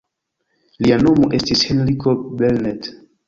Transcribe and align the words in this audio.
Lia 0.85 0.97
nomo 1.03 1.29
estis 1.39 1.61
Henriko 1.69 2.17
Belnett. 2.41 2.91